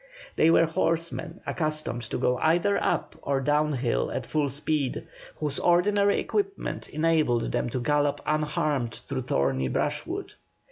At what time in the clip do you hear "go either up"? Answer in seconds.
2.17-3.15